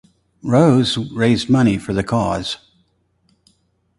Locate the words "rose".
0.41-0.97